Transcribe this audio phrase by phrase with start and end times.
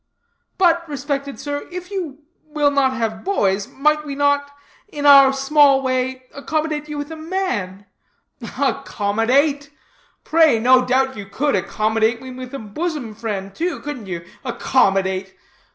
[0.57, 4.49] "But, respected sir, if you will not have boys, might we not,
[4.87, 7.85] in our small way, accommodate you with a man?"
[8.57, 9.69] "Accommodate?
[10.23, 14.25] Pray, no doubt you could accommodate me with a bosom friend too, couldn't you?
[14.43, 15.35] Accommodate!